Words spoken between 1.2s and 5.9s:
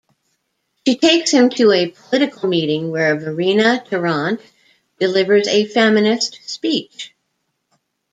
him to a political meeting where Verena Tarrant delivers a